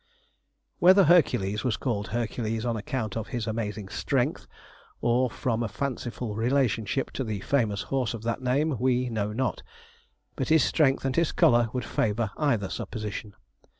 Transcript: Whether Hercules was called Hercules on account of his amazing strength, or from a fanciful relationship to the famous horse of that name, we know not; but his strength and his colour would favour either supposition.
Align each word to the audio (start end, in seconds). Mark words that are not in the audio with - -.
Whether 0.79 1.03
Hercules 1.03 1.63
was 1.63 1.77
called 1.77 2.07
Hercules 2.07 2.65
on 2.65 2.75
account 2.75 3.15
of 3.15 3.27
his 3.27 3.45
amazing 3.45 3.87
strength, 3.89 4.47
or 4.99 5.29
from 5.29 5.61
a 5.61 5.67
fanciful 5.67 6.33
relationship 6.33 7.11
to 7.11 7.23
the 7.23 7.41
famous 7.41 7.83
horse 7.83 8.15
of 8.15 8.23
that 8.23 8.41
name, 8.41 8.77
we 8.79 9.09
know 9.09 9.31
not; 9.31 9.61
but 10.35 10.49
his 10.49 10.63
strength 10.63 11.05
and 11.05 11.15
his 11.15 11.31
colour 11.31 11.69
would 11.71 11.85
favour 11.85 12.31
either 12.35 12.67
supposition. 12.67 13.35